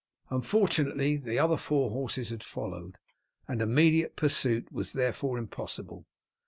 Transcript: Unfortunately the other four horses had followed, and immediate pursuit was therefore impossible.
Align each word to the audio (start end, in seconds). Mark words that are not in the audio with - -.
Unfortunately 0.31 1.15
the 1.15 1.37
other 1.37 1.57
four 1.57 1.91
horses 1.91 2.29
had 2.31 2.41
followed, 2.43 2.97
and 3.47 3.61
immediate 3.61 4.15
pursuit 4.15 4.71
was 4.71 4.93
therefore 4.93 5.37
impossible. 5.37 6.07